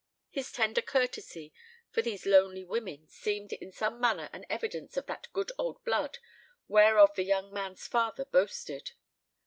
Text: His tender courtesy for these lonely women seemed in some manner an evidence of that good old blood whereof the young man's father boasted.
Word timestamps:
His 0.31 0.51
tender 0.51 0.81
courtesy 0.81 1.53
for 1.91 2.01
these 2.01 2.25
lonely 2.25 2.63
women 2.63 3.07
seemed 3.07 3.53
in 3.53 3.71
some 3.71 3.99
manner 3.99 4.31
an 4.33 4.47
evidence 4.49 4.97
of 4.97 5.05
that 5.05 5.27
good 5.31 5.51
old 5.59 5.85
blood 5.85 6.17
whereof 6.67 7.13
the 7.13 7.23
young 7.23 7.53
man's 7.53 7.85
father 7.85 8.25
boasted. 8.25 8.93